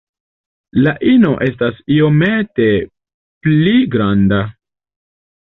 La 0.85 0.93
ino 1.11 1.33
estas 1.49 1.83
iomete 1.97 2.67
pli 3.49 3.77
granda. 3.97 4.41